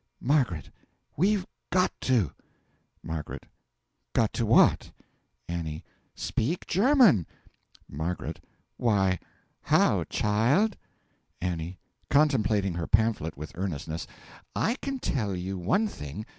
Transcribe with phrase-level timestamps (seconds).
[0.19, 0.71] Margaret
[1.15, 2.31] we've got to.
[3.07, 3.23] M.
[4.13, 4.91] Got to what?
[5.47, 5.83] A.
[6.15, 7.27] Speak German.
[7.87, 8.17] M.
[8.77, 9.19] Why,
[9.61, 10.75] how, child?
[11.43, 11.77] A.
[12.09, 14.07] (Contemplating her pamphlet with earnestness.)
[14.55, 16.25] I can tell you one thing.